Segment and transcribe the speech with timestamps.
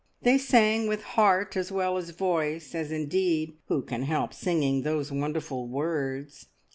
[0.23, 5.11] They sang with heart as well as voice, as indeed who can help singing those
[5.11, 6.47] wonderful words?